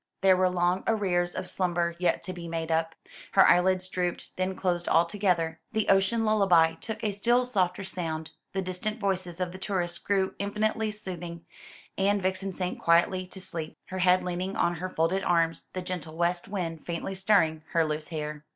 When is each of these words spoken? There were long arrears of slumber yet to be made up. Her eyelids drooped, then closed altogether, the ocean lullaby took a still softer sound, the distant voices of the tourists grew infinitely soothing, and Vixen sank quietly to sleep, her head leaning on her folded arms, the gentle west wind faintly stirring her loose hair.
There 0.21 0.35
were 0.35 0.49
long 0.49 0.83
arrears 0.87 1.35
of 1.35 1.47
slumber 1.47 1.95
yet 1.99 2.23
to 2.23 2.33
be 2.33 2.47
made 2.47 2.71
up. 2.71 2.95
Her 3.33 3.47
eyelids 3.47 3.87
drooped, 3.87 4.31
then 4.35 4.55
closed 4.55 4.87
altogether, 4.89 5.59
the 5.73 5.89
ocean 5.89 6.25
lullaby 6.25 6.73
took 6.73 7.03
a 7.03 7.11
still 7.11 7.45
softer 7.45 7.83
sound, 7.83 8.31
the 8.53 8.63
distant 8.63 8.99
voices 8.99 9.39
of 9.39 9.51
the 9.51 9.59
tourists 9.59 9.99
grew 9.99 10.33
infinitely 10.39 10.89
soothing, 10.89 11.45
and 11.99 12.19
Vixen 12.19 12.51
sank 12.51 12.79
quietly 12.79 13.27
to 13.27 13.39
sleep, 13.39 13.77
her 13.89 13.99
head 13.99 14.23
leaning 14.23 14.55
on 14.55 14.77
her 14.77 14.89
folded 14.89 15.23
arms, 15.23 15.67
the 15.73 15.83
gentle 15.83 16.17
west 16.17 16.47
wind 16.47 16.83
faintly 16.83 17.13
stirring 17.13 17.61
her 17.73 17.85
loose 17.85 18.07
hair. 18.07 18.43